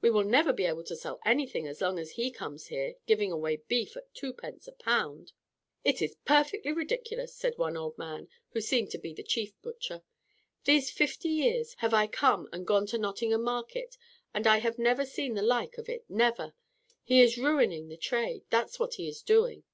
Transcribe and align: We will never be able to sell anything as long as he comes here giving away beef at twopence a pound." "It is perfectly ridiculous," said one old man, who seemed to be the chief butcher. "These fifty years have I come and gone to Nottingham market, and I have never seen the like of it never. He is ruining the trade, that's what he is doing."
We 0.00 0.08
will 0.10 0.24
never 0.24 0.54
be 0.54 0.64
able 0.64 0.84
to 0.84 0.96
sell 0.96 1.20
anything 1.26 1.66
as 1.66 1.82
long 1.82 1.98
as 1.98 2.12
he 2.12 2.30
comes 2.30 2.68
here 2.68 2.94
giving 3.06 3.30
away 3.30 3.56
beef 3.56 3.94
at 3.94 4.14
twopence 4.14 4.66
a 4.66 4.72
pound." 4.72 5.34
"It 5.84 6.00
is 6.00 6.16
perfectly 6.24 6.72
ridiculous," 6.72 7.34
said 7.34 7.58
one 7.58 7.76
old 7.76 7.98
man, 7.98 8.28
who 8.52 8.62
seemed 8.62 8.90
to 8.92 8.98
be 8.98 9.12
the 9.12 9.22
chief 9.22 9.52
butcher. 9.60 10.02
"These 10.64 10.90
fifty 10.90 11.28
years 11.28 11.74
have 11.80 11.92
I 11.92 12.06
come 12.06 12.48
and 12.54 12.66
gone 12.66 12.86
to 12.86 12.96
Nottingham 12.96 13.42
market, 13.42 13.98
and 14.32 14.46
I 14.46 14.60
have 14.60 14.78
never 14.78 15.04
seen 15.04 15.34
the 15.34 15.42
like 15.42 15.76
of 15.76 15.90
it 15.90 16.08
never. 16.08 16.54
He 17.02 17.20
is 17.20 17.36
ruining 17.36 17.88
the 17.88 17.98
trade, 17.98 18.44
that's 18.48 18.78
what 18.78 18.94
he 18.94 19.06
is 19.06 19.20
doing." 19.20 19.64